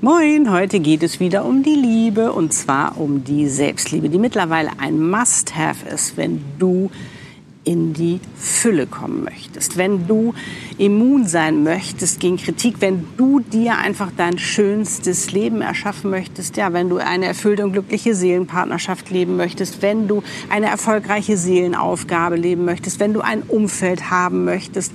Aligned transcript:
Moin, 0.00 0.50
heute 0.50 0.80
geht 0.80 1.02
es 1.02 1.20
wieder 1.20 1.44
um 1.44 1.62
die 1.62 1.74
Liebe 1.74 2.32
und 2.32 2.52
zwar 2.52 3.00
um 3.00 3.24
die 3.24 3.48
Selbstliebe, 3.48 4.08
die 4.08 4.18
mittlerweile 4.18 4.70
ein 4.78 5.00
Must-Have 5.10 5.88
ist, 5.88 6.16
wenn 6.16 6.42
du 6.58 6.90
in 7.64 7.92
die 7.92 8.20
Fülle 8.36 8.86
kommen 8.86 9.24
möchtest, 9.24 9.76
wenn 9.76 10.06
du 10.06 10.34
immun 10.78 11.26
sein 11.26 11.64
möchtest 11.64 12.20
gegen 12.20 12.36
Kritik, 12.36 12.76
wenn 12.78 13.08
du 13.16 13.40
dir 13.40 13.78
einfach 13.78 14.12
dein 14.16 14.38
schönstes 14.38 15.32
Leben 15.32 15.62
erschaffen 15.62 16.10
möchtest, 16.10 16.56
ja, 16.56 16.72
wenn 16.72 16.88
du 16.88 16.98
eine 16.98 17.26
erfüllte 17.26 17.64
und 17.64 17.72
glückliche 17.72 18.14
Seelenpartnerschaft 18.14 19.10
leben 19.10 19.36
möchtest, 19.36 19.82
wenn 19.82 20.06
du 20.06 20.22
eine 20.48 20.66
erfolgreiche 20.66 21.36
Seelenaufgabe 21.36 22.36
leben 22.36 22.64
möchtest, 22.64 23.00
wenn 23.00 23.12
du 23.12 23.20
ein 23.20 23.42
Umfeld 23.42 24.10
haben 24.10 24.44
möchtest, 24.44 24.92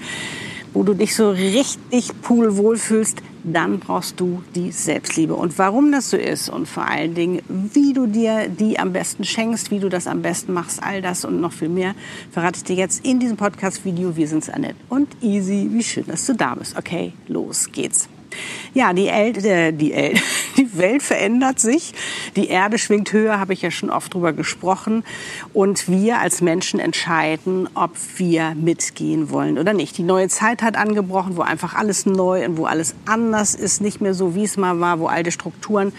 wo 0.73 0.83
du 0.83 0.93
dich 0.93 1.15
so 1.15 1.31
richtig 1.31 2.09
poolwohl 2.21 2.77
fühlst, 2.77 3.21
dann 3.43 3.79
brauchst 3.79 4.19
du 4.19 4.43
die 4.55 4.71
Selbstliebe. 4.71 5.33
Und 5.33 5.57
warum 5.57 5.91
das 5.91 6.09
so 6.11 6.17
ist 6.17 6.49
und 6.49 6.67
vor 6.67 6.85
allen 6.85 7.15
Dingen, 7.15 7.41
wie 7.47 7.93
du 7.93 8.05
dir 8.05 8.47
die 8.47 8.79
am 8.79 8.93
besten 8.93 9.23
schenkst, 9.23 9.71
wie 9.71 9.79
du 9.79 9.89
das 9.89 10.07
am 10.07 10.21
besten 10.21 10.53
machst, 10.53 10.81
all 10.83 11.01
das 11.01 11.25
und 11.25 11.41
noch 11.41 11.53
viel 11.53 11.69
mehr, 11.69 11.95
verrate 12.31 12.57
ich 12.57 12.63
dir 12.63 12.75
jetzt 12.75 13.05
in 13.05 13.19
diesem 13.19 13.37
Podcast-Video. 13.37 14.15
Wir 14.15 14.27
sind's 14.27 14.49
Annette 14.49 14.75
und 14.89 15.09
Easy. 15.21 15.67
Wie 15.71 15.83
schön, 15.83 16.05
dass 16.07 16.25
du 16.25 16.33
da 16.33 16.55
bist. 16.55 16.77
Okay, 16.77 17.13
los 17.27 17.71
geht's. 17.71 18.07
Ja, 18.73 18.93
die, 18.93 19.07
El 19.07 19.45
äh, 19.45 19.73
die, 19.73 19.91
El 19.91 20.13
die 20.71 20.77
Welt 20.77 21.03
verändert 21.03 21.59
sich. 21.59 21.93
Die 22.35 22.47
Erde 22.47 22.77
schwingt 22.77 23.11
höher, 23.13 23.39
habe 23.39 23.53
ich 23.53 23.61
ja 23.61 23.71
schon 23.71 23.89
oft 23.89 24.13
drüber 24.13 24.33
gesprochen. 24.33 25.03
Und 25.53 25.87
wir 25.87 26.19
als 26.19 26.41
Menschen 26.41 26.79
entscheiden, 26.79 27.69
ob 27.73 27.91
wir 28.17 28.55
mitgehen 28.55 29.29
wollen 29.29 29.57
oder 29.57 29.73
nicht. 29.73 29.97
Die 29.97 30.03
neue 30.03 30.29
Zeit 30.29 30.61
hat 30.61 30.75
angebrochen, 30.75 31.37
wo 31.37 31.41
einfach 31.41 31.75
alles 31.75 32.05
neu 32.05 32.45
und 32.45 32.57
wo 32.57 32.65
alles 32.65 32.95
anders 33.05 33.55
ist, 33.55 33.81
nicht 33.81 34.01
mehr 34.01 34.13
so, 34.13 34.35
wie 34.35 34.43
es 34.43 34.57
mal 34.57 34.79
war, 34.79 34.99
wo 34.99 35.07
alte 35.07 35.31
Strukturen, 35.31 35.93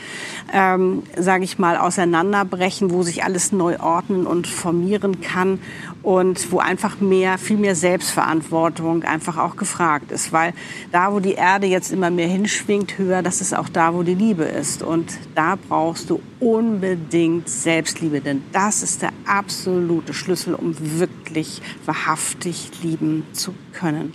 ähm, 0.53 1.03
sage 1.17 1.45
ich 1.45 1.59
mal, 1.59 1.77
auseinanderbrechen, 1.77 2.91
wo 2.91 3.03
sich 3.03 3.25
alles 3.25 3.53
neu 3.53 3.79
ordnen 3.79 4.27
und 4.27 4.47
formieren 4.47 5.21
kann 5.21 5.59
und 6.03 6.51
wo 6.51 6.59
einfach 6.59 7.01
mehr, 7.01 7.39
viel 7.39 7.57
mehr 7.57 7.77
Selbstverantwortung 7.77 9.05
einfach 9.05 9.39
auch 9.39 9.57
gefragt 9.57 10.11
ist. 10.11 10.33
Weil 10.33 10.53
da, 10.91 11.13
wo 11.13 11.21
die 11.21 11.35
Erde 11.35 11.67
jetzt 11.67 11.93
immer 11.93 12.11
mehr 12.11 12.27
hinschwingt, 12.27 12.99
höher, 12.99 13.23
das 13.23 13.41
ist 13.41 13.57
auch 13.57 13.69
da, 13.69 13.95
wo 13.95 14.03
die 14.03 14.15
Liebe 14.15 14.45
ist. 14.45 14.83
Und 14.83 15.13
da 15.35 15.57
brauchst 15.69 16.11
du 16.11 16.21
unbedingt 16.41 17.49
Selbstliebe, 17.49 18.21
denn 18.21 18.43
das 18.53 18.83
ist 18.83 19.03
der 19.03 19.13
absolute 19.27 20.13
Schlüssel, 20.13 20.55
um 20.55 20.75
wirklich 20.99 21.63
wahrhaftig 21.87 22.71
lieben 22.83 23.25
zu 23.33 23.55
können. 23.73 24.15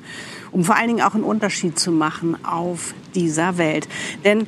Um 0.51 0.63
vor 0.63 0.75
allen 0.75 0.87
Dingen 0.87 1.01
auch 1.01 1.15
einen 1.15 1.23
Unterschied 1.23 1.79
zu 1.79 1.91
machen 1.91 2.43
auf 2.45 2.93
dieser 3.15 3.57
Welt. 3.57 3.87
Denn 4.25 4.47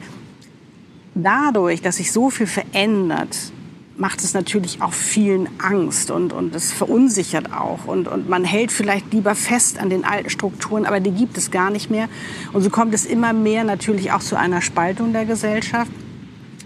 dadurch, 1.15 1.81
dass 1.81 1.97
sich 1.97 2.11
so 2.11 2.29
viel 2.29 2.47
verändert, 2.47 3.51
macht 3.99 4.23
es 4.23 4.33
natürlich 4.33 4.81
auch 4.81 4.93
vielen 4.93 5.49
Angst 5.59 6.09
und, 6.09 6.31
und 6.31 6.55
es 6.55 6.71
verunsichert 6.71 7.51
auch. 7.53 7.85
Und, 7.85 8.07
und 8.07 8.29
man 8.29 8.45
hält 8.45 8.71
vielleicht 8.71 9.13
lieber 9.13 9.35
fest 9.35 9.77
an 9.77 9.89
den 9.89 10.05
alten 10.05 10.29
Strukturen, 10.29 10.85
aber 10.85 10.99
die 10.99 11.11
gibt 11.11 11.37
es 11.37 11.51
gar 11.51 11.69
nicht 11.69 11.91
mehr. 11.91 12.07
Und 12.53 12.61
so 12.61 12.69
kommt 12.69 12.93
es 12.93 13.05
immer 13.05 13.33
mehr 13.33 13.63
natürlich 13.63 14.11
auch 14.11 14.21
zu 14.21 14.37
einer 14.37 14.61
Spaltung 14.61 15.11
der 15.11 15.25
Gesellschaft 15.25 15.91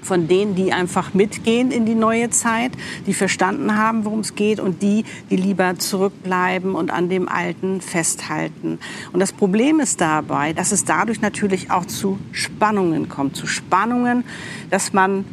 von 0.04 0.28
denen, 0.28 0.54
die 0.54 0.74
einfach 0.74 1.14
mitgehen 1.14 1.72
in 1.72 1.86
die 1.86 1.96
neue 1.96 2.30
Zeit, 2.30 2.74
die 3.08 3.14
verstanden 3.14 3.78
haben, 3.78 4.04
worum 4.04 4.20
es 4.20 4.36
geht 4.36 4.60
und 4.60 4.82
die, 4.82 5.06
die 5.30 5.38
lieber 5.38 5.80
zurückbleiben 5.80 6.76
und 6.76 6.92
an 6.92 7.08
dem 7.08 7.30
Alten 7.30 7.80
festhalten. 7.80 8.80
Und 9.14 9.22
das 9.22 9.32
Problem 9.32 9.80
ist 9.80 10.02
dabei, 10.02 10.52
dass 10.52 10.74
es 10.74 10.84
dadurch 10.84 11.22
natürlich 11.22 11.72
auch 11.72 11.86
zu 11.86 12.20
Spannungen 12.34 13.08
kommt, 13.08 13.38
zu 13.38 13.48
Spannungen, 13.48 14.26
dass 14.70 14.92
man 14.92 15.24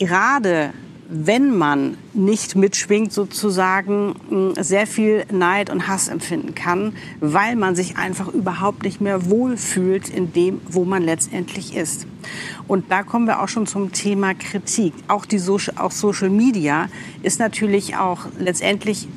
gerade 0.00 0.72
wenn 1.12 1.56
man 1.56 1.96
nicht 2.14 2.54
mitschwingt, 2.54 3.12
sozusagen 3.12 4.54
sehr 4.60 4.86
viel 4.86 5.24
Neid 5.32 5.68
und 5.68 5.88
Hass 5.88 6.06
empfinden 6.06 6.54
kann, 6.54 6.94
weil 7.18 7.56
man 7.56 7.74
sich 7.74 7.96
einfach 7.96 8.28
überhaupt 8.28 8.84
nicht 8.84 9.00
mehr 9.00 9.28
wohlfühlt 9.28 10.08
in 10.08 10.32
dem, 10.32 10.60
wo 10.68 10.84
man 10.84 11.02
letztendlich 11.02 11.74
ist. 11.74 12.06
Und 12.68 12.92
da 12.92 13.02
kommen 13.02 13.26
wir 13.26 13.42
auch 13.42 13.48
schon 13.48 13.66
zum 13.66 13.90
Thema 13.90 14.34
Kritik. 14.34 14.94
Auch 15.08 15.26
die 15.26 15.40
Social, 15.40 15.74
auch 15.78 15.90
Social 15.90 16.30
Media 16.30 16.88
ist 17.24 17.40
natürlich 17.40 17.96
auch 17.96 18.26
letztendlich 18.38 19.08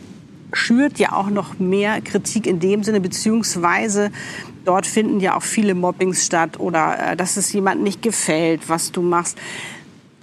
schürt 0.52 0.98
ja 0.98 1.14
auch 1.14 1.30
noch 1.30 1.60
mehr 1.60 2.02
Kritik 2.02 2.48
in 2.48 2.60
dem 2.60 2.84
Sinne, 2.84 3.02
beziehungsweise 3.02 4.12
dort 4.66 4.88
finden 4.88 5.20
ja 5.20 5.36
auch 5.36 5.44
viele 5.44 5.76
Mobbings 5.76 6.26
statt 6.26 6.60
oder 6.60 7.12
äh, 7.12 7.16
dass 7.16 7.38
es 7.38 7.52
jemand 7.54 7.84
nicht 7.84 8.02
gefällt, 8.02 8.70
was 8.70 8.92
du 8.92 9.02
machst 9.02 9.38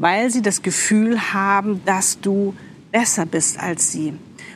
weil 0.00 0.30
sie 0.30 0.42
das 0.42 0.62
Gefühl 0.62 1.32
haben, 1.34 1.82
dass 1.84 2.20
du 2.20 2.54
besser 2.90 3.26
bist 3.26 3.60
als 3.60 3.92
sie. 3.92 4.14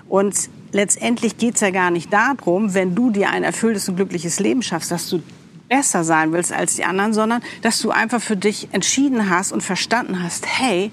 Und 0.09 0.49
letztendlich 0.73 1.37
geht 1.37 1.57
es 1.57 1.61
ja 1.61 1.71
gar 1.71 1.91
nicht 1.91 2.13
darum, 2.13 2.75
wenn 2.75 2.95
du 2.95 3.11
dir 3.11 3.29
ein 3.29 3.45
erfülltes 3.45 3.89
und 3.89 3.97
glückliches 3.97 4.41
Leben 4.41 4.63
schaffst, 4.63 4.91
dass 4.91 5.09
du 5.09 5.23
besser 5.69 6.03
sein 6.03 6.33
willst 6.33 6.53
als 6.53 6.77
die 6.77 6.85
anderen, 6.85 7.13
sondern 7.13 7.43
dass 7.63 7.81
du 7.81 7.91
einfach 7.91 8.23
für 8.23 8.37
dich 8.37 8.69
entschieden 8.73 9.29
hast 9.29 9.53
und 9.53 9.63
verstanden 9.63 10.23
hast, 10.23 10.47
hey, 10.47 10.91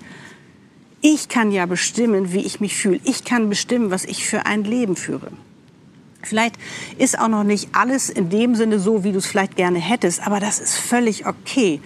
ich 1.02 1.30
kann 1.30 1.52
ja 1.52 1.66
bestimmen, 1.66 2.34
wie 2.34 2.42
ich 2.42 2.60
mich 2.60 2.76
fühle. 2.76 3.00
Ich 3.06 3.24
kann 3.24 3.50
bestimmen, 3.50 3.90
was 3.90 4.04
ich 4.04 4.28
für 4.28 4.46
ein 4.46 4.66
Leben 4.66 4.96
führe. 4.96 5.32
Vielleicht 6.24 6.56
ist 6.98 7.18
auch 7.18 7.30
noch 7.30 7.44
nicht 7.44 7.70
alles 7.72 8.10
in 8.10 8.30
dem 8.30 8.56
Sinne 8.56 8.80
so, 8.80 9.04
wie 9.04 9.12
du 9.14 9.18
es 9.18 9.26
vielleicht 9.26 9.56
gerne 9.56 9.80
hättest, 9.80 10.28
aber 10.28 10.40
das 10.40 10.60
ist 10.60 10.76
völlig 10.76 11.26
okay 11.26 11.80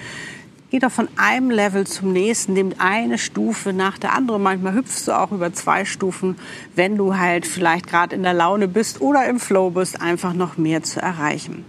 geh 0.71 0.79
doch 0.79 0.91
von 0.91 1.07
einem 1.15 1.51
Level 1.51 1.87
zum 1.87 2.11
nächsten, 2.11 2.53
nimm 2.53 2.73
eine 2.77 3.17
Stufe 3.17 3.73
nach 3.73 3.97
der 3.97 4.13
anderen. 4.13 4.43
Manchmal 4.43 4.73
hüpfst 4.73 5.07
du 5.07 5.11
auch 5.11 5.31
über 5.31 5.53
zwei 5.53 5.85
Stufen, 5.85 6.37
wenn 6.75 6.97
du 6.97 7.17
halt 7.17 7.45
vielleicht 7.45 7.87
gerade 7.87 8.15
in 8.15 8.23
der 8.23 8.33
Laune 8.33 8.67
bist 8.67 9.01
oder 9.01 9.25
im 9.27 9.39
Flow 9.39 9.69
bist, 9.69 10.01
einfach 10.01 10.33
noch 10.33 10.57
mehr 10.57 10.83
zu 10.83 11.01
erreichen. 11.01 11.65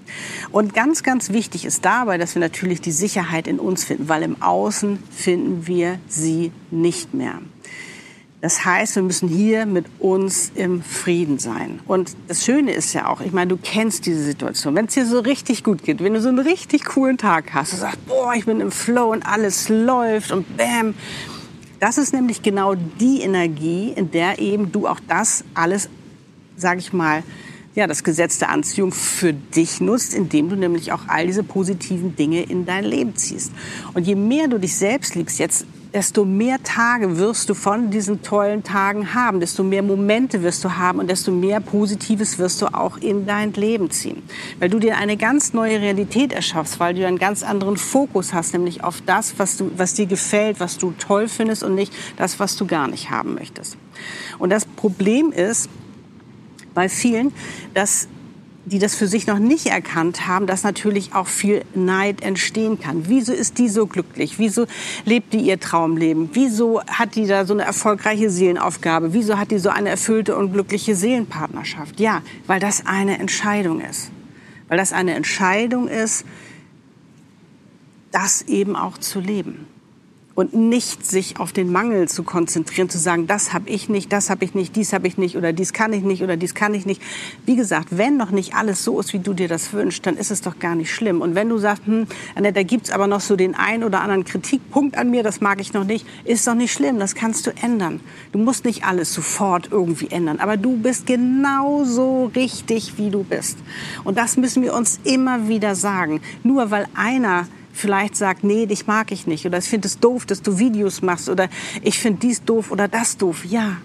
Und 0.51 0.75
ganz, 0.75 1.03
ganz 1.03 1.31
wichtig 1.31 1.65
ist 1.65 1.85
dabei, 1.85 2.19
dass 2.19 2.35
wir 2.35 2.41
natürlich 2.41 2.81
die 2.81 2.93
Sicherheit 2.93 3.47
in 3.47 3.59
uns 3.59 3.85
finden, 3.85 4.09
weil 4.09 4.23
im 4.23 4.43
Außen 4.43 4.99
finden 5.11 5.67
wir 5.67 5.99
sie 6.09 6.53
nicht 6.71 7.15
mehr. 7.15 7.39
Das 8.43 8.65
heißt, 8.65 8.97
wir 8.97 9.03
müssen 9.03 9.29
hier 9.29 9.65
mit 9.65 9.87
uns 9.99 10.53
im 10.55 10.83
Frieden 10.83 11.39
sein. 11.39 11.81
Und 11.87 12.17
das 12.29 12.45
Schöne 12.45 12.73
ist 12.73 12.93
ja 12.93 13.09
auch, 13.09 13.21
ich 13.21 13.33
meine, 13.33 13.49
du 13.49 13.57
kennst 13.57 14.05
diese 14.05 14.23
Situation. 14.23 14.75
Wenn 14.75 14.87
es 14.87 14.95
dir 14.95 15.07
so 15.07 15.21
richtig 15.21 15.65
gut 15.65 15.83
geht, 15.83 16.03
wenn 16.03 16.13
du 16.13 16.21
so 16.21 16.29
einen 16.29 16.39
richtig 16.39 16.85
coolen 16.85 17.17
Tag 17.17 17.55
hast, 17.55 17.73
du 17.73 17.77
sagst, 17.77 18.07
boah, 18.07 18.35
ich 18.35 18.45
bin 18.45 18.61
im 18.61 18.71
Flow 18.71 19.11
und 19.11 19.27
alles 19.27 19.69
läuft 19.69 20.33
und 20.33 20.57
bam. 20.57 20.95
Das 21.81 21.99
ist 21.99 22.13
nämlich 22.13 22.43
genau 22.43 22.75
die 22.75 23.21
Energie, 23.23 23.93
in 23.97 24.11
der 24.11 24.39
eben 24.39 24.71
du 24.71 24.87
auch 24.87 25.01
das 25.09 25.45
alles, 25.55 25.89
sag 26.57 26.79
ich 26.79 26.93
mal, 26.93 27.23
ja, 27.75 27.87
das 27.87 28.05
Gesetz 28.05 28.39
der 28.39 28.49
Anziehung 28.51 28.91
für 28.91 29.35
dich 29.35 29.81
nutzt, 29.81 30.15
indem 30.15 30.49
du 30.49 30.57
nämlich 30.57 30.93
auch 30.93 31.09
all 31.09 31.27
diese 31.27 31.43
positiven 31.43 32.17
Dinge 32.17 32.43
in 32.43 32.65
dein 32.65 32.85
Leben 32.85 33.17
ziehst. 33.17 33.53
Und 33.93 34.07
je 34.07 34.15
mehr 34.15 34.49
du 34.49 34.59
dich 34.59 34.75
selbst 34.77 35.15
liebst, 35.15 35.39
jetzt 35.39 35.67
desto 35.97 36.27
mehr 36.27 36.63
Tage 36.63 37.17
wirst 37.17 37.49
du 37.49 37.55
von 37.55 37.91
diesen 37.91 38.23
tollen 38.23 38.63
Tagen 38.63 39.15
haben, 39.15 39.41
desto 39.41 39.63
mehr 39.63 39.83
Momente 39.83 40.43
wirst 40.43 40.63
du 40.63 40.77
haben 40.77 40.99
und 40.99 41.09
desto 41.09 41.33
mehr 41.33 41.59
Positives 41.61 42.39
wirst 42.39 42.61
du 42.61 42.67
auch 42.67 42.99
in 42.99 43.25
dein 43.25 43.55
Leben 43.55 43.91
ziehen. 43.91 44.23
Weil 44.59 44.69
du 44.69 44.79
dir 44.79 44.99
eine 44.99 45.17
ganz 45.17 45.55
neue 45.55 45.81
Realität 45.81 46.35
erschaffst, 46.35 46.79
weil 46.81 46.93
du 46.93 47.07
einen 47.07 47.19
ganz 47.19 47.43
anderen 47.43 47.79
Fokus 47.79 48.35
hast, 48.35 48.53
nämlich 48.53 48.85
auf 48.85 49.01
das, 49.07 49.39
was, 49.39 49.57
du, 49.57 49.71
was 49.79 49.95
dir 49.95 50.05
gefällt, 50.05 50.61
was 50.61 50.77
du 50.77 50.93
toll 50.99 51.29
findest 51.29 51.63
und 51.63 51.75
nicht 51.75 51.95
das, 52.19 52.39
was 52.39 52.57
du 52.57 52.67
gar 52.67 52.89
nicht 52.89 53.09
haben 53.09 53.33
möchtest. 53.33 53.79
Und 54.39 54.51
das 54.51 54.67
Problem 54.67 55.33
ist 55.33 55.71
bei 56.75 56.91
vielen, 56.91 57.33
dass 57.73 58.07
die 58.67 58.81
das 58.81 58.97
für 58.97 59.07
sich 59.07 59.29
noch 59.29 59.39
nicht 59.39 59.67
erkannt 59.67 60.27
haben, 60.27 60.47
dass 60.49 60.65
natürlich 60.65 61.15
auch 61.15 61.29
viel 61.29 61.65
Neid 61.75 62.21
entstehen 62.21 62.81
kann. 62.81 63.09
Wieso 63.09 63.33
ist 63.33 63.59
die 63.59 63.69
so 63.69 63.87
glücklich? 63.87 64.41
Wieso 64.41 64.67
lebt 65.05 65.33
die 65.33 65.39
ihr 65.39 65.61
Traumleben? 65.61 66.31
Wieso 66.33 66.83
hat 66.83 67.15
die 67.15 67.27
da 67.27 67.47
so 67.47 67.55
eine 67.55 67.63
erfolgreiche 67.63 68.29
Seelenaufgabe? 68.29 69.15
Wieso 69.15 69.39
hat 69.39 69.53
die 69.53 69.59
so 69.59 69.69
eine 69.69 69.89
erfüllte 69.89 70.37
und 70.37 70.53
glückliche 70.53 70.97
Seelenpartnerschaft? 70.97 72.01
Ja, 72.01 72.23
weil 72.49 72.59
das 72.59 72.87
eine 72.87 73.21
Entscheidung 73.21 73.81
ist. 73.81 74.11
Weil 74.69 74.79
das 74.79 74.93
eine 74.93 75.15
Entscheidung 75.15 75.87
ist, 75.87 76.25
das 78.11 78.43
eben 78.43 78.75
auch 78.75 78.99
zu 78.99 79.21
leben. 79.21 79.67
Und 80.37 80.53
nicht 80.53 81.05
sich 81.05 81.41
auf 81.41 81.53
den 81.53 81.73
Mangel 81.73 82.09
zu 82.09 82.23
konzentrieren, 82.23 82.91
zu 82.91 82.99
sagen, 82.99 83.27
das 83.27 83.55
habe 83.55 83.71
ich 83.71 83.89
nicht, 83.89 84.13
das 84.13 84.29
habe 84.31 84.45
ich 84.45 84.55
nicht, 84.55 84.77
dies 84.77 84.93
habe 84.93 85.09
ich 85.09 85.17
nicht 85.17 85.37
oder 85.37 85.53
dies 85.55 85.73
kann 85.73 85.95
ich 85.95 86.05
nicht 86.05 86.23
oder 86.23 86.37
dies 86.37 86.55
kann 86.55 86.75
ich 86.75 86.85
nicht. 86.85 87.03
Wie 87.47 87.57
gesagt, 87.57 87.89
wenn 87.91 88.19
noch 88.19 88.31
nicht 88.31 88.55
alles 88.55 88.85
so 88.85 89.01
ist, 89.01 89.15
wie 89.15 89.19
du 89.19 89.33
dir 89.33 89.49
das 89.49 89.73
wünschst, 89.73 90.05
dann 90.07 90.19
ist 90.19 90.31
es 90.31 90.43
doch 90.43 90.59
gar 90.59 90.75
nicht 90.75 90.93
schlimm. 90.93 91.23
Und 91.23 91.35
wenn 91.35 91.49
du 91.49 91.57
sagst, 91.57 91.87
hm, 91.87 92.07
Annette, 92.35 92.55
da 92.55 92.63
gibt's 92.63 92.91
aber 92.91 93.07
noch 93.07 93.23
so 93.23 93.35
den 93.35 93.55
einen 93.55 93.83
oder 93.83 94.03
anderen 94.03 94.25
Kritikpunkt 94.25 94.99
an 94.99 95.11
mir, 95.11 95.23
das 95.23 95.41
mag 95.41 95.59
ich 95.59 95.73
noch 95.73 95.85
nicht, 95.85 96.07
ist 96.25 96.47
doch 96.47 96.55
nicht 96.55 96.73
schlimm, 96.73 96.99
das 96.99 97.15
kannst 97.15 97.47
du 97.47 97.53
ändern. 97.63 98.01
Du 98.33 98.39
musst 98.39 98.67
nicht 98.67 98.85
alles 98.85 99.15
sofort 99.15 99.71
irgendwie 99.73 100.11
ändern, 100.11 100.39
aber 100.39 100.59
du 100.59 100.77
bist 100.77 101.07
genauso 101.07 102.31
richtig, 102.37 102.99
wie 102.99 103.09
du 103.09 103.25
bist. 103.25 103.57
Und 104.05 104.19
das 104.19 104.37
müssen 104.37 104.63
wir 104.63 104.75
uns 104.75 105.01
immer 105.05 105.49
wieder 105.49 105.75
sagen. 105.75 106.21
Nur 106.43 106.71
weil 106.71 106.87
einer 106.95 107.47
vielleicht 107.77 108.17
sagt, 108.17 108.45
nee, 108.45 108.67
dich 108.67 108.87
mag 108.87 109.13
ich 109.13 109.27
nicht 109.27 109.47
oder 109.47 109.59
ich 109.59 109.65
finde 109.65 109.89
es 109.89 109.99
doof, 109.99 110.27
dass 110.27 110.43
du 110.43 110.59
Videos 110.59 111.03
machst 111.03 111.29
oder 111.29 111.49
ich 111.83 111.99
finde 111.99 112.21
dies 112.21 112.43
doof 112.45 112.71
oder 112.71 112.89
das 112.89 113.17
doof. 113.17 113.45
Ja, 113.45 113.77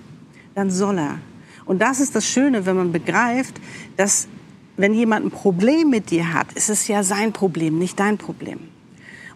dann 0.56 0.72
soll 0.72 0.98
er. 0.98 1.20
Und 1.66 1.82
das 1.82 2.00
ist 2.00 2.16
das 2.16 2.28
Schöne, 2.28 2.66
wenn 2.66 2.76
man 2.76 2.92
begreift, 2.92 3.56
dass 3.98 4.28
wenn 4.78 4.94
jemand 4.94 5.26
ein 5.26 5.32
Problem 5.32 5.90
mit 5.90 6.10
dir 6.10 6.34
hat, 6.34 6.52
ist 6.54 6.70
es 6.70 6.88
ja 6.88 7.04
sein 7.04 7.34
Problem, 7.34 7.78
nicht 7.78 8.00
dein 8.00 8.18
Problem. 8.18 8.60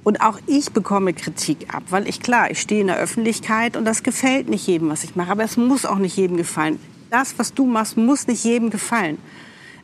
Und 0.03 0.21
auch 0.21 0.39
ich 0.45 0.71
bekomme 0.71 1.13
Kritik 1.13 1.73
ab, 1.73 1.83
weil 1.89 2.07
ich 2.07 2.21
klar, 2.21 2.51
ich 2.51 2.61
stehe 2.61 2.81
in 2.81 2.87
der 2.87 2.97
Öffentlichkeit 2.97 3.75
und 3.75 3.85
das 3.85 4.03
gefällt 4.03 4.49
nicht 4.49 4.67
jedem, 4.67 4.89
was 4.89 5.03
ich 5.03 5.15
mache, 5.15 5.31
aber 5.31 5.43
es 5.43 5.57
muss 5.57 5.85
auch 5.85 5.97
nicht 5.97 6.15
jedem 6.15 6.37
gefallen. 6.37 6.79
Das, 7.09 7.37
was 7.37 7.53
du 7.53 7.65
machst, 7.65 7.97
muss 7.97 8.27
nicht 8.27 8.43
jedem 8.43 8.69
gefallen. 8.69 9.17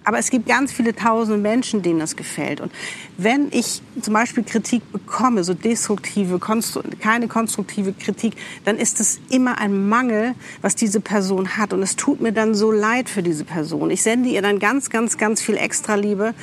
Aber 0.04 0.18
es 0.18 0.32
gibt 0.32 0.48
ganz 0.48 0.72
viele 0.72 0.96
tausende 0.96 1.40
Menschen, 1.40 1.84
denen 1.84 2.00
das 2.00 2.16
gefällt. 2.16 2.60
Und 2.60 2.72
wenn 3.18 3.50
ich 3.52 3.84
zum 4.02 4.16
Beispiel 4.16 4.44
Kritik 4.44 4.92
bekomme, 4.92 5.44
so 5.44 5.54
destruktive, 5.54 6.40
konstru 6.40 6.82
keine 7.00 7.28
konstruktive 7.28 7.94
Kritik, 7.94 8.34
dann 8.66 8.78
ist 8.78 9.00
es 9.00 9.20
immer 9.30 9.60
ein 9.60 9.90
Mangel, 9.90 10.34
was 10.64 10.76
diese 10.76 11.02
Person 11.02 11.56
hat. 11.56 11.72
Und 11.72 11.84
es 11.84 11.96
tut 11.96 12.20
mir 12.20 12.32
dann 12.32 12.56
so 12.56 12.72
leid 12.72 13.10
für 13.10 13.22
diese 13.22 13.44
Person. 13.44 13.92
Ich 13.92 14.02
sende 14.02 14.30
ihr 14.30 14.42
dann 14.42 14.58
ganz, 14.58 14.90
ganz, 14.90 15.20
ganz 15.20 15.40
viel 15.40 15.56
extra 15.56 15.94
Liebe, 15.94 16.34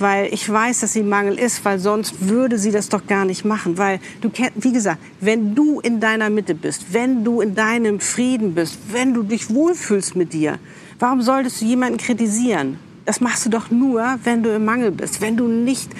weil 0.00 0.32
ich 0.34 0.48
weiß, 0.48 0.80
dass 0.80 0.92
sie 0.92 1.04
Mangel 1.04 1.38
ist, 1.38 1.64
weil 1.64 1.78
sonst 1.78 2.28
würde 2.28 2.58
sie 2.58 2.72
das 2.72 2.88
doch 2.88 3.06
gar 3.06 3.24
nicht 3.24 3.44
machen. 3.44 3.78
Weil 3.78 4.00
du 4.20 4.32
wie 4.56 4.72
gesagt, 4.72 4.98
wenn 5.20 5.54
du 5.54 5.78
in 5.78 6.00
deiner 6.00 6.28
Mitte 6.28 6.56
bist, 6.56 6.92
wenn 6.92 7.22
du 7.22 7.40
in 7.40 7.54
deinem 7.54 8.00
Frieden 8.00 8.54
bist, 8.54 8.78
wenn 8.90 9.14
du 9.14 9.22
dich 9.22 9.48
wohlfühlst 9.48 10.16
mit 10.16 10.32
dir, 10.32 10.58
warum 10.98 11.22
solltest 11.22 11.60
du 11.60 11.66
jemanden 11.66 11.98
kritisieren? 11.98 12.80
Das 13.06 13.20
machst 13.20 13.46
du 13.46 13.50
doch 13.50 13.70
nur, 13.70 14.18
wenn 14.24 14.42
du 14.42 14.54
im 14.54 14.64
Mangel 14.64 14.90
bist, 14.90 15.20
wenn 15.20 15.36
du 15.36 15.46
nicht 15.46 15.90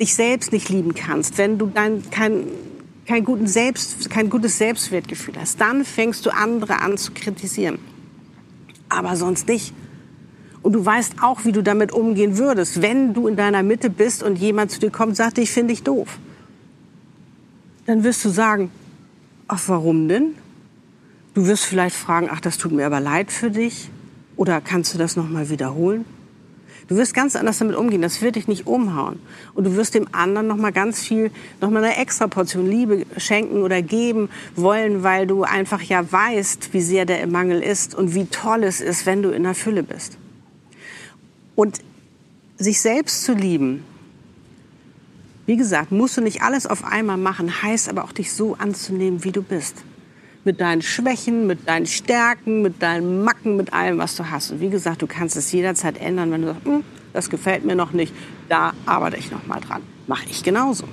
dich 0.00 0.14
selbst 0.14 0.52
nicht 0.52 0.68
lieben 0.68 0.94
kannst, 0.94 1.38
wenn 1.38 1.58
du 1.58 1.66
dein, 1.66 2.02
kein, 2.10 2.44
kein, 3.06 3.24
guten 3.24 3.46
Selbst, 3.46 4.10
kein 4.10 4.28
gutes 4.28 4.58
Selbstwertgefühl 4.58 5.34
hast. 5.38 5.60
Dann 5.60 5.84
fängst 5.84 6.26
du 6.26 6.30
andere 6.30 6.80
an 6.80 6.98
zu 6.98 7.12
kritisieren. 7.12 7.78
Aber 8.88 9.14
sonst 9.16 9.46
nicht. 9.46 9.72
Und 10.62 10.72
du 10.72 10.84
weißt 10.84 11.22
auch, 11.22 11.44
wie 11.44 11.52
du 11.52 11.62
damit 11.62 11.92
umgehen 11.92 12.36
würdest, 12.36 12.82
wenn 12.82 13.14
du 13.14 13.28
in 13.28 13.36
deiner 13.36 13.62
Mitte 13.62 13.88
bist 13.88 14.22
und 14.22 14.36
jemand 14.36 14.72
zu 14.72 14.80
dir 14.80 14.90
kommt 14.90 15.10
und 15.10 15.14
sagt, 15.14 15.38
ich 15.38 15.50
finde 15.50 15.72
dich 15.72 15.84
doof. 15.84 16.18
Dann 17.86 18.02
wirst 18.04 18.24
du 18.24 18.28
sagen, 18.28 18.70
ach, 19.46 19.62
warum 19.68 20.08
denn? 20.08 20.34
Du 21.34 21.46
wirst 21.46 21.64
vielleicht 21.64 21.94
fragen, 21.94 22.28
ach, 22.30 22.40
das 22.40 22.58
tut 22.58 22.72
mir 22.72 22.86
aber 22.86 23.00
leid 23.00 23.30
für 23.30 23.50
dich. 23.50 23.88
Oder 24.36 24.60
kannst 24.60 24.94
du 24.94 24.98
das 24.98 25.16
nochmal 25.16 25.48
wiederholen? 25.48 26.04
Du 26.90 26.96
wirst 26.96 27.14
ganz 27.14 27.36
anders 27.36 27.58
damit 27.58 27.76
umgehen. 27.76 28.02
Das 28.02 28.20
wird 28.20 28.34
dich 28.34 28.48
nicht 28.48 28.66
umhauen. 28.66 29.20
Und 29.54 29.62
du 29.62 29.76
wirst 29.76 29.94
dem 29.94 30.08
anderen 30.10 30.48
noch 30.48 30.56
mal 30.56 30.72
ganz 30.72 30.98
viel, 31.00 31.30
noch 31.60 31.70
mal 31.70 31.84
eine 31.84 31.96
extra 31.96 32.26
Portion 32.26 32.68
Liebe 32.68 33.06
schenken 33.16 33.62
oder 33.62 33.80
geben 33.80 34.28
wollen, 34.56 35.04
weil 35.04 35.28
du 35.28 35.44
einfach 35.44 35.80
ja 35.82 36.10
weißt, 36.10 36.74
wie 36.74 36.80
sehr 36.80 37.06
der 37.06 37.24
Mangel 37.28 37.62
ist 37.62 37.94
und 37.94 38.16
wie 38.16 38.26
toll 38.26 38.64
es 38.64 38.80
ist, 38.80 39.06
wenn 39.06 39.22
du 39.22 39.30
in 39.30 39.44
der 39.44 39.54
Fülle 39.54 39.84
bist. 39.84 40.18
Und 41.54 41.78
sich 42.58 42.80
selbst 42.80 43.22
zu 43.22 43.34
lieben, 43.34 43.84
wie 45.46 45.56
gesagt, 45.56 45.92
musst 45.92 46.16
du 46.16 46.22
nicht 46.22 46.42
alles 46.42 46.66
auf 46.66 46.82
einmal 46.82 47.18
machen, 47.18 47.62
heißt 47.62 47.88
aber 47.88 48.02
auch 48.02 48.12
dich 48.12 48.32
so 48.32 48.56
anzunehmen, 48.58 49.22
wie 49.22 49.30
du 49.30 49.42
bist 49.42 49.76
mit 50.44 50.60
deinen 50.60 50.82
Schwächen, 50.82 51.46
mit 51.46 51.68
deinen 51.68 51.86
Stärken, 51.86 52.62
mit 52.62 52.82
deinen 52.82 53.22
Macken, 53.22 53.56
mit 53.56 53.72
allem, 53.72 53.98
was 53.98 54.16
du 54.16 54.30
hast. 54.30 54.52
Und 54.52 54.60
wie 54.60 54.70
gesagt, 54.70 55.02
du 55.02 55.06
kannst 55.06 55.36
es 55.36 55.52
jederzeit 55.52 56.00
ändern, 56.00 56.30
wenn 56.30 56.42
du 56.42 56.48
sagst, 56.48 56.64
hm, 56.64 56.84
das 57.12 57.30
gefällt 57.30 57.64
mir 57.64 57.74
noch 57.74 57.92
nicht, 57.92 58.14
da 58.48 58.72
arbeite 58.86 59.16
ich 59.16 59.30
noch 59.30 59.46
mal 59.46 59.60
dran. 59.60 59.82
Mache 60.06 60.26
ich 60.30 60.42
genauso. 60.42 60.84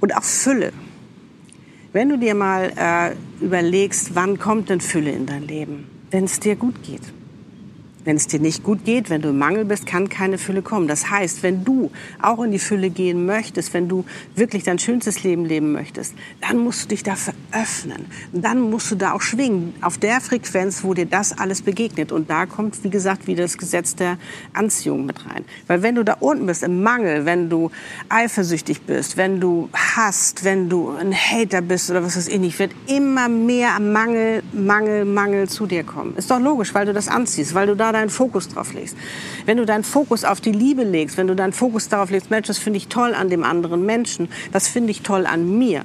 Und 0.00 0.16
auch 0.16 0.22
Fülle. 0.22 0.72
Wenn 1.92 2.08
du 2.08 2.18
dir 2.18 2.34
mal 2.34 2.72
äh, 2.76 3.44
überlegst, 3.44 4.14
wann 4.14 4.38
kommt 4.38 4.68
denn 4.68 4.80
Fülle 4.80 5.10
in 5.10 5.26
dein 5.26 5.42
Leben? 5.46 5.86
Wenn 6.10 6.24
es 6.24 6.40
dir 6.40 6.56
gut 6.56 6.82
geht. 6.82 7.02
Wenn 8.06 8.16
es 8.16 8.28
dir 8.28 8.38
nicht 8.38 8.62
gut 8.62 8.84
geht, 8.84 9.10
wenn 9.10 9.20
du 9.20 9.30
im 9.30 9.38
Mangel 9.38 9.64
bist, 9.64 9.84
kann 9.84 10.08
keine 10.08 10.38
Fülle 10.38 10.62
kommen. 10.62 10.86
Das 10.86 11.10
heißt, 11.10 11.42
wenn 11.42 11.64
du 11.64 11.90
auch 12.22 12.40
in 12.42 12.52
die 12.52 12.60
Fülle 12.60 12.88
gehen 12.88 13.26
möchtest, 13.26 13.74
wenn 13.74 13.88
du 13.88 14.04
wirklich 14.36 14.62
dein 14.62 14.78
schönstes 14.78 15.24
Leben 15.24 15.44
leben 15.44 15.72
möchtest, 15.72 16.14
dann 16.40 16.58
musst 16.58 16.84
du 16.84 16.88
dich 16.90 17.02
dafür 17.02 17.34
öffnen. 17.50 18.06
Dann 18.32 18.60
musst 18.60 18.92
du 18.92 18.94
da 18.94 19.12
auch 19.12 19.22
schwingen, 19.22 19.74
auf 19.80 19.98
der 19.98 20.20
Frequenz, 20.20 20.84
wo 20.84 20.94
dir 20.94 21.06
das 21.06 21.36
alles 21.36 21.62
begegnet. 21.62 22.12
Und 22.12 22.30
da 22.30 22.46
kommt, 22.46 22.82
wie 22.84 22.90
gesagt, 22.90 23.26
wieder 23.26 23.42
das 23.42 23.58
Gesetz 23.58 23.96
der 23.96 24.18
Anziehung 24.52 25.04
mit 25.04 25.26
rein. 25.26 25.44
Weil 25.66 25.82
wenn 25.82 25.96
du 25.96 26.04
da 26.04 26.14
unten 26.20 26.46
bist, 26.46 26.62
im 26.62 26.84
Mangel, 26.84 27.24
wenn 27.24 27.50
du 27.50 27.72
eifersüchtig 28.08 28.82
bist, 28.82 29.16
wenn 29.16 29.40
du 29.40 29.68
hast, 29.74 30.44
wenn 30.44 30.68
du 30.68 30.90
ein 30.90 31.12
Hater 31.12 31.60
bist 31.60 31.90
oder 31.90 32.04
was 32.04 32.16
weiß 32.16 32.28
ich 32.28 32.38
nicht, 32.38 32.56
wird 32.60 32.70
immer 32.86 33.28
mehr 33.28 33.80
Mangel, 33.80 34.44
Mangel, 34.52 35.04
Mangel 35.04 35.48
zu 35.48 35.66
dir 35.66 35.82
kommen. 35.82 36.14
Ist 36.16 36.30
doch 36.30 36.38
logisch, 36.40 36.72
weil 36.72 36.86
du 36.86 36.92
das 36.92 37.08
anziehst, 37.08 37.52
weil 37.54 37.66
du 37.66 37.74
da 37.74 37.95
deinen 37.96 38.10
Fokus 38.10 38.48
drauf 38.48 38.72
legst. 38.74 38.96
Wenn 39.44 39.56
du 39.56 39.64
deinen 39.64 39.84
Fokus 39.84 40.24
auf 40.24 40.40
die 40.40 40.52
Liebe 40.52 40.84
legst, 40.84 41.16
wenn 41.16 41.26
du 41.26 41.34
deinen 41.34 41.52
Fokus 41.52 41.88
darauf 41.88 42.10
legst, 42.10 42.30
Mensch, 42.30 42.46
das 42.46 42.58
finde 42.58 42.76
ich 42.76 42.88
toll 42.88 43.14
an 43.14 43.30
dem 43.30 43.42
anderen 43.44 43.84
Menschen, 43.84 44.28
das 44.52 44.68
finde 44.68 44.90
ich 44.90 45.02
toll 45.02 45.26
an 45.26 45.58
mir, 45.58 45.84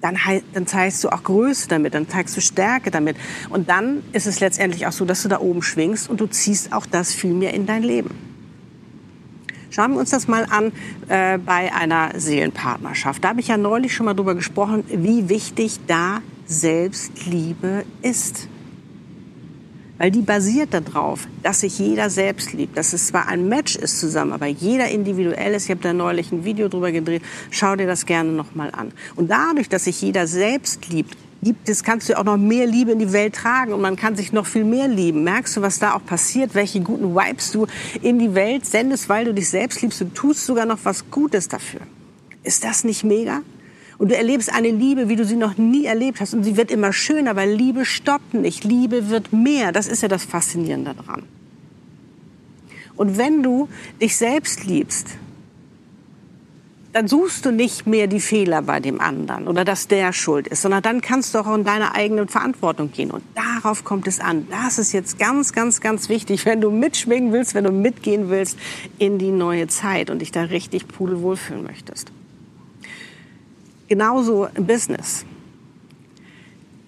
dann, 0.00 0.16
dann 0.54 0.66
zeigst 0.66 1.04
du 1.04 1.10
auch 1.10 1.22
Größe 1.22 1.68
damit, 1.68 1.94
dann 1.94 2.08
zeigst 2.08 2.36
du 2.36 2.40
Stärke 2.40 2.90
damit. 2.90 3.16
Und 3.50 3.68
dann 3.68 4.02
ist 4.12 4.26
es 4.26 4.40
letztendlich 4.40 4.86
auch 4.86 4.92
so, 4.92 5.04
dass 5.04 5.22
du 5.22 5.28
da 5.28 5.40
oben 5.40 5.62
schwingst 5.62 6.08
und 6.08 6.20
du 6.20 6.26
ziehst 6.26 6.72
auch 6.72 6.86
das 6.86 7.12
viel 7.12 7.34
mehr 7.34 7.52
in 7.54 7.66
dein 7.66 7.82
Leben. 7.82 8.10
Schauen 9.70 9.92
wir 9.92 10.00
uns 10.00 10.10
das 10.10 10.26
mal 10.26 10.46
an 10.50 10.72
äh, 11.08 11.38
bei 11.38 11.72
einer 11.72 12.18
Seelenpartnerschaft. 12.18 13.22
Da 13.22 13.28
habe 13.28 13.40
ich 13.40 13.48
ja 13.48 13.56
neulich 13.56 13.94
schon 13.94 14.06
mal 14.06 14.14
drüber 14.14 14.34
gesprochen, 14.34 14.82
wie 14.88 15.28
wichtig 15.28 15.78
da 15.86 16.22
Selbstliebe 16.46 17.84
ist 18.02 18.48
weil 20.00 20.10
die 20.10 20.22
basiert 20.22 20.72
darauf, 20.72 21.28
dass 21.42 21.60
sich 21.60 21.78
jeder 21.78 22.08
selbst 22.08 22.54
liebt, 22.54 22.74
dass 22.78 22.94
es 22.94 23.08
zwar 23.08 23.28
ein 23.28 23.50
Match 23.50 23.76
ist 23.76 24.00
zusammen, 24.00 24.32
aber 24.32 24.46
jeder 24.46 24.88
individuell 24.88 25.52
ist. 25.52 25.64
Ich 25.64 25.70
habe 25.70 25.82
da 25.82 25.92
neulich 25.92 26.32
ein 26.32 26.42
Video 26.42 26.68
drüber 26.68 26.90
gedreht. 26.90 27.20
Schau 27.50 27.76
dir 27.76 27.86
das 27.86 28.06
gerne 28.06 28.32
noch 28.32 28.54
mal 28.54 28.70
an. 28.70 28.92
Und 29.14 29.30
dadurch, 29.30 29.68
dass 29.68 29.84
sich 29.84 30.00
jeder 30.00 30.26
selbst 30.26 30.88
liebt, 30.88 31.18
gibt 31.42 31.68
es, 31.68 31.84
kannst 31.84 32.08
du 32.08 32.18
auch 32.18 32.24
noch 32.24 32.38
mehr 32.38 32.66
Liebe 32.66 32.92
in 32.92 32.98
die 32.98 33.12
Welt 33.12 33.34
tragen 33.34 33.74
und 33.74 33.82
man 33.82 33.96
kann 33.96 34.16
sich 34.16 34.32
noch 34.32 34.46
viel 34.46 34.64
mehr 34.64 34.88
lieben. 34.88 35.22
Merkst 35.22 35.58
du, 35.58 35.60
was 35.60 35.78
da 35.78 35.92
auch 35.92 36.04
passiert, 36.06 36.54
welche 36.54 36.80
guten 36.80 37.14
Vibes 37.14 37.52
du 37.52 37.66
in 38.00 38.18
die 38.18 38.34
Welt 38.34 38.64
sendest, 38.64 39.10
weil 39.10 39.26
du 39.26 39.34
dich 39.34 39.50
selbst 39.50 39.82
liebst 39.82 40.00
und 40.00 40.14
tust 40.14 40.46
sogar 40.46 40.64
noch 40.64 40.78
was 40.84 41.10
Gutes 41.10 41.46
dafür. 41.48 41.82
Ist 42.42 42.64
das 42.64 42.84
nicht 42.84 43.04
mega? 43.04 43.42
Und 44.00 44.10
du 44.10 44.16
erlebst 44.16 44.50
eine 44.50 44.70
Liebe, 44.70 45.10
wie 45.10 45.16
du 45.16 45.26
sie 45.26 45.36
noch 45.36 45.58
nie 45.58 45.84
erlebt 45.84 46.22
hast. 46.22 46.32
Und 46.32 46.42
sie 46.42 46.56
wird 46.56 46.70
immer 46.70 46.90
schöner, 46.90 47.36
weil 47.36 47.52
Liebe 47.52 47.84
stoppt 47.84 48.32
nicht. 48.32 48.64
Liebe 48.64 49.10
wird 49.10 49.30
mehr. 49.34 49.72
Das 49.72 49.86
ist 49.86 50.00
ja 50.00 50.08
das 50.08 50.24
Faszinierende 50.24 50.94
daran. 50.94 51.24
Und 52.96 53.18
wenn 53.18 53.42
du 53.42 53.68
dich 54.00 54.16
selbst 54.16 54.64
liebst, 54.64 55.08
dann 56.94 57.08
suchst 57.08 57.44
du 57.44 57.52
nicht 57.52 57.86
mehr 57.86 58.06
die 58.06 58.20
Fehler 58.20 58.62
bei 58.62 58.80
dem 58.80 59.02
anderen 59.02 59.46
oder 59.46 59.66
dass 59.66 59.86
der 59.86 60.14
schuld 60.14 60.48
ist, 60.48 60.62
sondern 60.62 60.82
dann 60.82 61.02
kannst 61.02 61.34
du 61.34 61.38
auch 61.40 61.54
in 61.54 61.64
deine 61.64 61.94
eigene 61.94 62.26
Verantwortung 62.26 62.90
gehen. 62.90 63.10
Und 63.10 63.22
darauf 63.34 63.84
kommt 63.84 64.06
es 64.06 64.18
an. 64.18 64.48
Das 64.50 64.78
ist 64.78 64.92
jetzt 64.92 65.18
ganz, 65.18 65.52
ganz, 65.52 65.82
ganz 65.82 66.08
wichtig, 66.08 66.46
wenn 66.46 66.62
du 66.62 66.70
mitschwingen 66.70 67.34
willst, 67.34 67.54
wenn 67.54 67.64
du 67.64 67.70
mitgehen 67.70 68.30
willst 68.30 68.58
in 68.96 69.18
die 69.18 69.30
neue 69.30 69.66
Zeit 69.66 70.08
und 70.08 70.20
dich 70.20 70.32
da 70.32 70.44
richtig 70.44 70.88
pudelwohl 70.88 71.36
fühlen 71.36 71.64
möchtest. 71.64 72.10
Genauso 73.90 74.46
im 74.54 74.66
Business. 74.68 75.24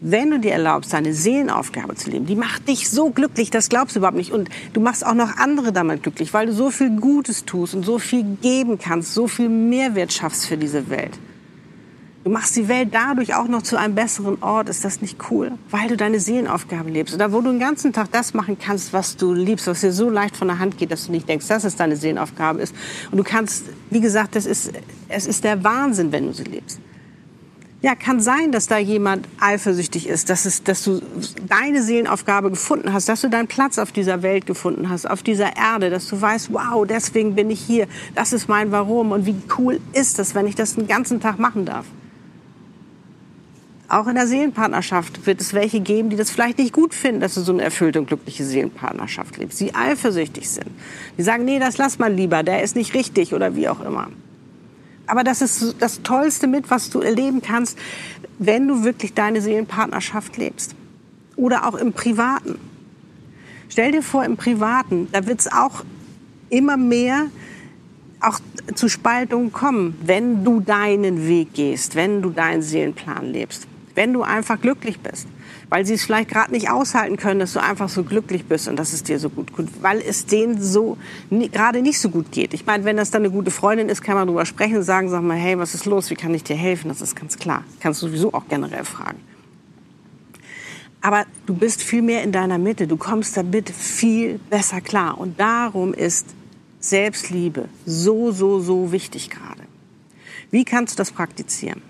Wenn 0.00 0.30
du 0.30 0.38
dir 0.38 0.52
erlaubst, 0.52 0.92
deine 0.92 1.12
Seelenaufgabe 1.12 1.96
zu 1.96 2.10
leben, 2.10 2.26
die 2.26 2.36
macht 2.36 2.68
dich 2.68 2.88
so 2.88 3.10
glücklich, 3.10 3.50
das 3.50 3.68
glaubst 3.68 3.96
du 3.96 3.98
überhaupt 3.98 4.16
nicht. 4.16 4.30
Und 4.30 4.48
du 4.72 4.80
machst 4.80 5.04
auch 5.04 5.14
noch 5.14 5.36
andere 5.36 5.72
damit 5.72 6.04
glücklich, 6.04 6.32
weil 6.32 6.46
du 6.46 6.52
so 6.52 6.70
viel 6.70 6.90
Gutes 7.00 7.44
tust 7.44 7.74
und 7.74 7.84
so 7.84 7.98
viel 7.98 8.22
geben 8.40 8.78
kannst, 8.78 9.14
so 9.14 9.26
viel 9.26 9.48
Mehrwert 9.48 10.12
schaffst 10.12 10.46
für 10.46 10.56
diese 10.56 10.90
Welt. 10.90 11.18
Du 12.24 12.30
machst 12.30 12.54
die 12.54 12.68
Welt 12.68 12.90
dadurch 12.92 13.34
auch 13.34 13.48
noch 13.48 13.62
zu 13.62 13.76
einem 13.76 13.96
besseren 13.96 14.40
Ort. 14.42 14.68
Ist 14.68 14.84
das 14.84 15.00
nicht 15.00 15.18
cool? 15.30 15.52
Weil 15.70 15.88
du 15.88 15.96
deine 15.96 16.20
Seelenaufgabe 16.20 16.88
lebst. 16.88 17.14
Oder 17.14 17.32
wo 17.32 17.40
du 17.40 17.50
den 17.50 17.58
ganzen 17.58 17.92
Tag 17.92 18.12
das 18.12 18.32
machen 18.32 18.56
kannst, 18.60 18.92
was 18.92 19.16
du 19.16 19.32
liebst, 19.32 19.66
was 19.66 19.80
dir 19.80 19.92
so 19.92 20.08
leicht 20.08 20.36
von 20.36 20.46
der 20.46 20.60
Hand 20.60 20.78
geht, 20.78 20.92
dass 20.92 21.06
du 21.06 21.12
nicht 21.12 21.28
denkst, 21.28 21.48
dass 21.48 21.64
es 21.64 21.74
deine 21.74 21.96
Seelenaufgabe 21.96 22.60
ist. 22.60 22.76
Und 23.10 23.18
du 23.18 23.24
kannst, 23.24 23.64
wie 23.90 24.00
gesagt, 24.00 24.36
das 24.36 24.46
ist, 24.46 24.72
es 25.08 25.26
ist 25.26 25.42
der 25.42 25.64
Wahnsinn, 25.64 26.12
wenn 26.12 26.26
du 26.26 26.32
sie 26.32 26.44
lebst. 26.44 26.78
Ja, 27.80 27.96
kann 27.96 28.20
sein, 28.20 28.52
dass 28.52 28.68
da 28.68 28.78
jemand 28.78 29.26
eifersüchtig 29.40 30.08
ist, 30.08 30.30
dass, 30.30 30.44
es, 30.44 30.62
dass 30.62 30.84
du 30.84 31.02
deine 31.48 31.82
Seelenaufgabe 31.82 32.50
gefunden 32.50 32.92
hast, 32.92 33.08
dass 33.08 33.22
du 33.22 33.30
deinen 33.30 33.48
Platz 33.48 33.78
auf 33.78 33.90
dieser 33.90 34.22
Welt 34.22 34.46
gefunden 34.46 34.88
hast, 34.88 35.10
auf 35.10 35.24
dieser 35.24 35.56
Erde, 35.56 35.90
dass 35.90 36.06
du 36.06 36.20
weißt, 36.20 36.52
wow, 36.52 36.86
deswegen 36.86 37.34
bin 37.34 37.50
ich 37.50 37.58
hier, 37.58 37.88
das 38.14 38.32
ist 38.32 38.48
mein 38.48 38.70
Warum 38.70 39.10
und 39.10 39.26
wie 39.26 39.34
cool 39.58 39.80
ist 39.92 40.20
das, 40.20 40.36
wenn 40.36 40.46
ich 40.46 40.54
das 40.54 40.76
den 40.76 40.86
ganzen 40.86 41.18
Tag 41.18 41.40
machen 41.40 41.64
darf. 41.64 41.86
Auch 43.92 44.06
in 44.06 44.14
der 44.14 44.26
Seelenpartnerschaft 44.26 45.26
wird 45.26 45.42
es 45.42 45.52
welche 45.52 45.80
geben, 45.80 46.08
die 46.08 46.16
das 46.16 46.30
vielleicht 46.30 46.56
nicht 46.56 46.72
gut 46.72 46.94
finden, 46.94 47.20
dass 47.20 47.34
du 47.34 47.42
so 47.42 47.52
eine 47.52 47.60
erfüllte 47.60 48.00
und 48.00 48.06
glückliche 48.06 48.42
Seelenpartnerschaft 48.42 49.36
lebst, 49.36 49.60
die 49.60 49.74
eifersüchtig 49.74 50.48
sind. 50.48 50.70
Die 51.18 51.22
sagen, 51.22 51.44
nee, 51.44 51.58
das 51.58 51.76
lass 51.76 51.98
mal 51.98 52.10
lieber, 52.10 52.42
der 52.42 52.62
ist 52.62 52.74
nicht 52.74 52.94
richtig 52.94 53.34
oder 53.34 53.54
wie 53.54 53.68
auch 53.68 53.84
immer. 53.84 54.08
Aber 55.06 55.24
das 55.24 55.42
ist 55.42 55.76
das 55.78 56.00
Tollste 56.00 56.46
mit, 56.46 56.70
was 56.70 56.88
du 56.88 57.00
erleben 57.00 57.42
kannst, 57.42 57.78
wenn 58.38 58.66
du 58.66 58.82
wirklich 58.82 59.12
deine 59.12 59.42
Seelenpartnerschaft 59.42 60.38
lebst. 60.38 60.74
Oder 61.36 61.68
auch 61.68 61.74
im 61.74 61.92
Privaten. 61.92 62.58
Stell 63.68 63.92
dir 63.92 64.02
vor, 64.02 64.24
im 64.24 64.38
Privaten, 64.38 65.08
da 65.12 65.26
wird 65.26 65.40
es 65.40 65.52
auch 65.52 65.84
immer 66.48 66.78
mehr 66.78 67.26
auch 68.20 68.40
zu 68.74 68.88
Spaltungen 68.88 69.52
kommen, 69.52 69.98
wenn 70.02 70.44
du 70.44 70.60
deinen 70.60 71.28
Weg 71.28 71.52
gehst, 71.52 71.94
wenn 71.94 72.22
du 72.22 72.30
deinen 72.30 72.62
Seelenplan 72.62 73.30
lebst, 73.34 73.66
wenn 73.94 74.12
du 74.12 74.22
einfach 74.22 74.60
glücklich 74.60 75.00
bist 75.00 75.26
weil 75.72 75.86
sie 75.86 75.94
es 75.94 76.04
vielleicht 76.04 76.28
gerade 76.28 76.52
nicht 76.52 76.68
aushalten 76.68 77.16
können, 77.16 77.40
dass 77.40 77.54
du 77.54 77.62
einfach 77.62 77.88
so 77.88 78.04
glücklich 78.04 78.44
bist 78.44 78.68
und 78.68 78.76
dass 78.76 78.92
es 78.92 79.04
dir 79.04 79.18
so 79.18 79.30
gut 79.30 79.56
geht, 79.56 79.82
weil 79.82 80.02
es 80.02 80.26
denen 80.26 80.60
so 80.60 80.98
gerade 81.30 81.80
nicht 81.80 81.98
so 81.98 82.10
gut 82.10 82.30
geht. 82.30 82.52
Ich 82.52 82.66
meine, 82.66 82.84
wenn 82.84 82.98
das 82.98 83.10
dann 83.10 83.22
eine 83.22 83.32
gute 83.32 83.50
Freundin 83.50 83.88
ist, 83.88 84.02
kann 84.02 84.16
man 84.16 84.26
darüber 84.26 84.44
sprechen 84.44 84.76
und 84.76 84.82
sagen, 84.82 85.08
sag 85.08 85.22
mal, 85.22 85.38
hey, 85.38 85.58
was 85.58 85.74
ist 85.74 85.86
los? 85.86 86.10
Wie 86.10 86.14
kann 86.14 86.34
ich 86.34 86.44
dir 86.44 86.56
helfen? 86.56 86.88
Das 86.88 87.00
ist 87.00 87.16
ganz 87.16 87.38
klar. 87.38 87.64
Kannst 87.80 88.02
du 88.02 88.08
sowieso 88.08 88.34
auch 88.34 88.48
generell 88.50 88.84
fragen. 88.84 89.18
Aber 91.00 91.24
du 91.46 91.54
bist 91.54 91.82
viel 91.82 92.02
mehr 92.02 92.22
in 92.22 92.32
deiner 92.32 92.58
Mitte. 92.58 92.86
Du 92.86 92.98
kommst 92.98 93.38
damit 93.38 93.70
viel 93.70 94.40
besser 94.50 94.82
klar. 94.82 95.16
Und 95.16 95.40
darum 95.40 95.94
ist 95.94 96.26
Selbstliebe 96.80 97.70
so, 97.86 98.30
so, 98.30 98.60
so 98.60 98.92
wichtig 98.92 99.30
gerade. 99.30 99.62
Wie 100.50 100.66
kannst 100.66 100.98
du 100.98 101.00
das 101.00 101.12
praktizieren? 101.12 101.80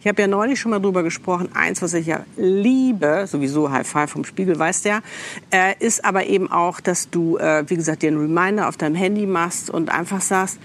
Ich 0.00 0.06
habe 0.06 0.22
ja 0.22 0.28
neulich 0.28 0.58
schon 0.58 0.70
mal 0.70 0.80
drüber 0.80 1.02
gesprochen. 1.02 1.50
Eins, 1.52 1.82
was 1.82 1.92
ich 1.92 2.06
ja 2.06 2.24
liebe, 2.38 3.26
sowieso 3.26 3.70
High 3.70 3.86
Five 3.86 4.10
vom 4.10 4.24
Spiegel, 4.24 4.58
weißt 4.58 4.86
der, 4.86 5.02
äh, 5.50 5.74
ist 5.78 6.06
aber 6.06 6.24
eben 6.24 6.50
auch, 6.50 6.80
dass 6.80 7.10
du, 7.10 7.36
äh, 7.36 7.68
wie 7.68 7.76
gesagt, 7.76 8.00
dir 8.00 8.08
einen 8.08 8.18
Reminder 8.18 8.68
auf 8.68 8.78
deinem 8.78 8.94
Handy 8.94 9.26
machst 9.26 9.68
und 9.68 9.90
einfach 9.90 10.22
sagst, 10.22 10.58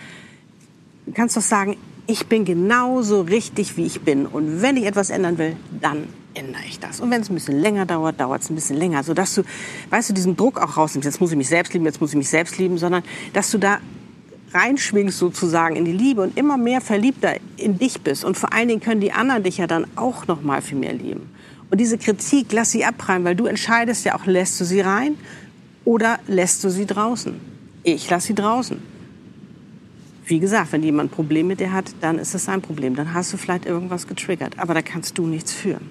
du 1.06 1.12
kannst 1.12 1.36
doch 1.36 1.42
sagen, 1.42 1.76
ich 2.08 2.28
bin 2.28 2.46
genauso 2.46 3.22
richtig, 3.22 3.76
wie 3.76 3.86
ich 3.86 4.02
bin. 4.02 4.26
Und 4.26 4.62
wenn 4.62 4.78
ich 4.78 4.86
etwas 4.86 5.10
ändern 5.10 5.38
will, 5.38 5.58
dann 5.82 6.08
ändere 6.34 6.64
ich 6.66 6.80
das. 6.80 7.02
Und 7.02 7.12
wenn 7.12 7.20
es 7.20 7.30
ein 7.30 7.36
bisschen 7.36 7.60
länger 7.60 7.86
dauert, 7.86 8.22
dauert 8.22 8.42
es 8.42 8.50
ein 8.50 8.56
bisschen 8.56 8.78
länger. 8.78 9.04
Sodass 9.04 9.36
du, 9.36 9.44
weißt 9.90 10.12
du, 10.12 10.14
diesen 10.14 10.38
Druck 10.38 10.62
auch 10.62 10.78
rausnimmst. 10.78 11.06
Jetzt 11.06 11.20
muss 11.20 11.32
ich 11.32 11.38
mich 11.38 11.50
selbst 11.50 11.74
lieben, 11.74 11.84
jetzt 11.84 12.00
muss 12.00 12.12
ich 12.12 12.18
mich 12.18 12.30
selbst 12.30 12.58
lieben, 12.58 12.78
sondern 12.78 13.04
dass 13.34 13.52
du 13.52 13.58
da 13.58 13.80
reinschwingst 14.56 15.20
sozusagen 15.20 15.76
in 15.76 15.86
die 15.86 15.92
Liebe 15.92 16.22
und 16.22 16.38
immer 16.38 16.58
mehr 16.58 16.82
verliebter 16.82 17.36
in 17.58 17.78
dich 17.78 18.02
bist. 18.02 18.24
Und 18.24 18.38
vor 18.38 18.54
allen 18.54 18.70
Dingen 18.70 18.82
können 18.82 19.02
die 19.02 19.12
anderen 19.12 19.44
dich 19.44 19.58
ja 19.58 19.68
dann 19.68 19.86
auch 19.96 20.28
noch 20.28 20.42
mal 20.42 20.62
viel 20.62 20.78
mehr 20.78 20.94
lieben. 20.94 21.30
Und 21.70 21.80
diese 21.80 21.98
Kritik, 21.98 22.54
lass 22.54 22.72
sie 22.72 22.86
abprallen, 22.86 23.24
weil 23.26 23.36
du 23.36 23.46
entscheidest 23.46 24.06
ja 24.06 24.16
auch, 24.16 24.26
lässt 24.26 24.60
du 24.60 24.66
sie 24.66 24.82
rein 24.82 25.16
oder 25.84 26.20
lässt 26.28 26.64
du 26.64 26.70
sie 26.70 26.86
draußen. 26.86 27.36
Ich 27.84 28.10
lasse 28.10 28.28
sie 28.28 28.36
draußen. 28.36 28.82
Wie 30.28 30.40
gesagt, 30.40 30.72
wenn 30.72 30.82
jemand 30.82 31.12
ein 31.12 31.16
Problem 31.16 31.48
mit 31.48 31.60
dir 31.60 31.72
hat, 31.72 31.94
dann 32.02 32.18
ist 32.18 32.34
es 32.34 32.46
sein 32.46 32.62
Problem. 32.62 32.96
Dann 32.96 33.14
hast 33.14 33.34
du 33.34 33.38
vielleicht 33.38 33.66
irgendwas 33.66 34.08
getriggert. 34.08 34.58
Aber 34.58 34.74
da 34.74 34.82
kannst 34.82 35.18
du 35.18 35.28
nichts 35.28 35.54
führen. 35.54 35.90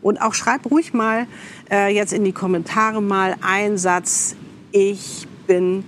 Und 0.00 0.20
auch 0.20 0.34
schreib 0.34 0.70
ruhig 0.70 0.92
mal 0.92 1.26
äh, 1.70 1.92
jetzt 1.92 2.12
in 2.12 2.24
die 2.24 2.32
Kommentare 2.32 3.02
mal 3.02 3.34
einen 3.40 3.78
Satz, 3.78 4.36
ich 4.70 5.26
bin 5.48 5.84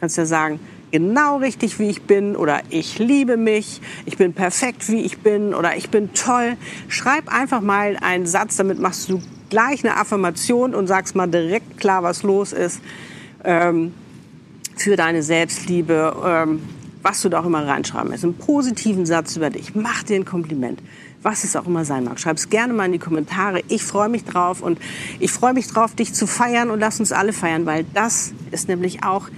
kannst 0.00 0.16
ja 0.16 0.24
sagen, 0.24 0.58
genau 0.90 1.36
richtig, 1.36 1.78
wie 1.78 1.88
ich 1.88 2.02
bin 2.02 2.36
oder 2.36 2.60
ich 2.70 2.98
liebe 2.98 3.36
mich, 3.36 3.80
ich 4.06 4.16
bin 4.16 4.32
perfekt, 4.32 4.88
wie 4.88 5.00
ich 5.00 5.18
bin 5.18 5.54
oder 5.54 5.76
ich 5.76 5.90
bin 5.90 6.12
toll. 6.14 6.56
Schreib 6.88 7.32
einfach 7.32 7.60
mal 7.60 7.96
einen 8.00 8.26
Satz, 8.26 8.56
damit 8.56 8.78
machst 8.78 9.08
du 9.08 9.20
gleich 9.50 9.84
eine 9.84 9.96
Affirmation 9.96 10.74
und 10.74 10.86
sagst 10.86 11.14
mal 11.14 11.26
direkt 11.26 11.78
klar, 11.78 12.02
was 12.02 12.22
los 12.22 12.52
ist 12.52 12.80
ähm, 13.44 13.92
für 14.76 14.96
deine 14.96 15.22
Selbstliebe, 15.22 16.16
ähm, 16.24 16.62
was 17.02 17.22
du 17.22 17.28
da 17.28 17.40
auch 17.40 17.46
immer 17.46 17.66
reinschreiben 17.66 18.10
willst. 18.10 18.24
Einen 18.24 18.34
positiven 18.34 19.06
Satz 19.06 19.36
über 19.36 19.50
dich. 19.50 19.74
Mach 19.74 20.02
dir 20.02 20.16
ein 20.16 20.24
Kompliment 20.24 20.80
was 21.22 21.44
es 21.44 21.56
auch 21.56 21.66
immer 21.66 21.84
sein 21.84 22.04
mag. 22.04 22.18
Schreib 22.18 22.36
es 22.36 22.48
gerne 22.48 22.72
mal 22.72 22.86
in 22.86 22.92
die 22.92 22.98
Kommentare. 22.98 23.62
Ich 23.68 23.82
freue 23.82 24.08
mich 24.08 24.24
drauf 24.24 24.62
und 24.62 24.78
ich 25.18 25.30
freue 25.30 25.52
mich 25.52 25.66
drauf, 25.68 25.94
dich 25.94 26.14
zu 26.14 26.26
feiern 26.26 26.70
und 26.70 26.80
lass 26.80 27.00
uns 27.00 27.12
alle 27.12 27.32
feiern, 27.32 27.66
weil 27.66 27.84
das 27.94 28.32
ist 28.50 28.68
nämlich 28.68 29.04
auch 29.04 29.28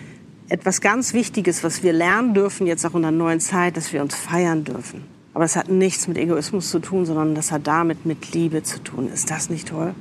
etwas 0.52 0.82
ganz 0.82 1.14
Wichtiges, 1.14 1.64
was 1.64 1.82
wir 1.82 1.94
lernen 1.94 2.34
dürfen, 2.34 2.66
jetzt 2.66 2.84
auch 2.84 2.94
in 2.94 3.00
der 3.00 3.10
neuen 3.10 3.40
Zeit, 3.40 3.78
dass 3.78 3.94
wir 3.94 4.02
uns 4.02 4.14
feiern 4.14 4.64
dürfen. 4.64 5.02
Aber 5.32 5.44
es 5.44 5.56
hat 5.56 5.70
nichts 5.70 6.08
mit 6.08 6.18
Egoismus 6.18 6.68
zu 6.70 6.78
tun, 6.78 7.06
sondern 7.06 7.34
das 7.34 7.50
hat 7.50 7.66
damit 7.66 8.04
mit 8.04 8.34
Liebe 8.34 8.62
zu 8.62 8.78
tun. 8.82 9.10
Ist 9.10 9.30
das 9.30 9.48
nicht 9.48 9.68
toll? 9.68 9.94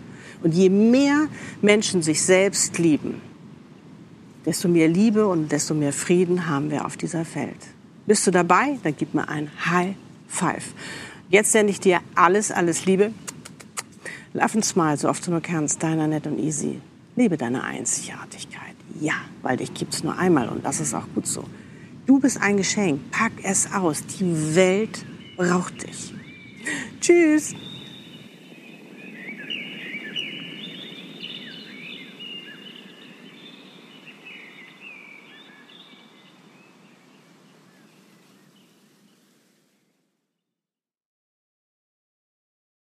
Und 0.44 0.54
je 0.54 0.70
mehr 0.70 1.28
Menschen 1.62 2.02
sich 2.02 2.22
selbst 2.22 2.78
lieben, 2.80 3.22
desto 4.46 4.68
mehr 4.68 4.90
Liebe 4.90 5.26
und 5.26 5.54
desto 5.54 5.74
mehr 5.74 5.94
Frieden 5.94 6.50
haben 6.50 6.70
wir 6.70 6.86
auf 6.86 6.98
dieser 6.98 7.24
Welt. 7.34 7.68
Bist 8.06 8.28
du 8.28 8.32
dabei? 8.32 8.78
Dann 8.84 8.94
gib 8.98 9.14
mir 9.14 9.30
ein 9.30 9.50
High 9.70 9.96
Five. 10.28 10.74
Jetzt 11.30 11.54
sende 11.54 11.72
ich 11.72 11.80
dir 11.80 12.02
alles, 12.16 12.52
alles 12.52 12.86
Liebe. 12.86 13.14
Love 14.34 14.56
and 14.56 14.66
smile, 14.66 14.98
so 14.98 15.08
oft 15.08 15.26
du 15.26 15.32
nur 15.32 15.42
kannst. 15.42 15.82
Deiner 15.82 16.08
Net 16.08 16.28
und 16.28 16.40
Easy. 16.40 16.82
Liebe 17.16 17.38
deine 17.38 17.64
Einzigartigkeit. 17.64 18.76
Ja, 19.00 19.16
weil 19.42 19.58
dich 19.58 19.74
gibt's 19.74 20.04
nur 20.04 20.18
einmal 20.18 20.50
und 20.50 20.66
das 20.66 20.80
ist 20.80 20.94
auch 20.94 21.08
gut 21.14 21.28
so. 21.28 21.44
Du 22.06 22.20
bist 22.20 22.42
ein 22.42 22.58
Geschenk. 22.58 23.12
Pack 23.12 23.34
es 23.44 23.72
aus. 23.72 24.06
Die 24.06 24.56
Welt 24.56 25.06
braucht 25.38 25.88
dich. 25.88 26.14
Tschüss. 27.00 27.54